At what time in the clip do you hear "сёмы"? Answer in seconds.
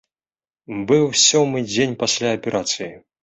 1.25-1.63